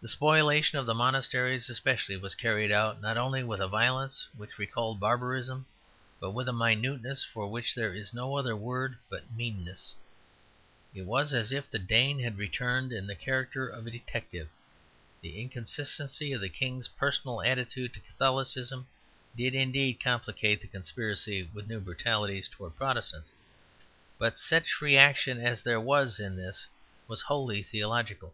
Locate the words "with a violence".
3.42-4.28